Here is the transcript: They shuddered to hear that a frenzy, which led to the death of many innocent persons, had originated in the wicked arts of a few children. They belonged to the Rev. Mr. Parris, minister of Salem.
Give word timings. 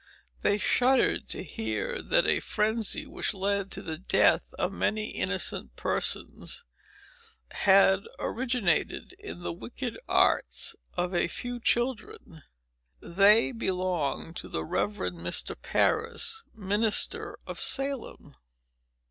They 0.41 0.57
shuddered 0.57 1.27
to 1.27 1.43
hear 1.43 2.01
that 2.01 2.25
a 2.25 2.39
frenzy, 2.39 3.05
which 3.05 3.35
led 3.35 3.69
to 3.69 3.83
the 3.83 3.99
death 3.99 4.41
of 4.53 4.71
many 4.73 5.09
innocent 5.09 5.75
persons, 5.75 6.63
had 7.51 8.07
originated 8.17 9.13
in 9.19 9.41
the 9.41 9.53
wicked 9.53 9.99
arts 10.09 10.75
of 10.97 11.13
a 11.13 11.27
few 11.27 11.59
children. 11.59 12.41
They 12.99 13.51
belonged 13.51 14.35
to 14.37 14.49
the 14.49 14.65
Rev. 14.65 14.93
Mr. 15.13 15.55
Parris, 15.61 16.41
minister 16.55 17.37
of 17.45 17.59
Salem. 17.59 18.33